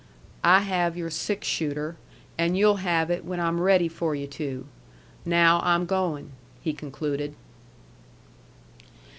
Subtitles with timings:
[0.43, 1.95] "I have your six shooter,
[2.35, 4.65] and you'll have it when I'm ready for you to.
[5.25, 7.35] Now, I'm goin'," he concluded.